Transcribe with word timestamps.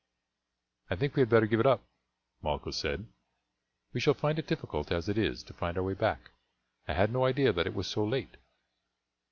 "I 0.89 0.95
think 0.95 1.13
we 1.13 1.19
had 1.19 1.29
better 1.29 1.45
give 1.45 1.59
it 1.59 1.67
up," 1.67 1.83
Malchus 2.41 2.75
said; 2.77 3.05
"we 3.93 3.99
shall 3.99 4.15
find 4.15 4.39
it 4.39 4.47
difficult 4.47 4.91
as 4.91 5.07
it 5.07 5.15
is 5.15 5.43
to 5.43 5.53
find 5.53 5.77
our 5.77 5.83
way 5.83 5.93
back; 5.93 6.31
I 6.87 6.93
had 6.93 7.13
no 7.13 7.25
idea 7.25 7.53
that 7.53 7.67
it 7.67 7.75
was 7.75 7.85
so 7.85 8.03
late." 8.03 8.37